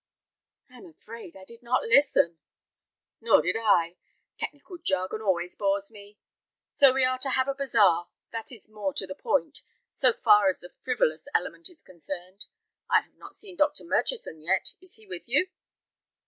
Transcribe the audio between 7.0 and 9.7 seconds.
are to have a bazaar; that is more to the point,